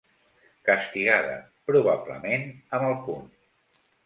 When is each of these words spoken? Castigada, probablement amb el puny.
Castigada, 0.69 1.35
probablement 1.73 2.49
amb 2.79 2.89
el 2.89 2.97
puny. 3.05 3.31